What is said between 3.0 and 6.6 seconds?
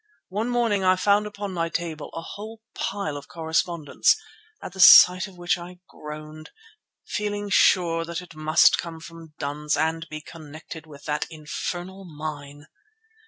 of correspondence, at the sight of which I groaned,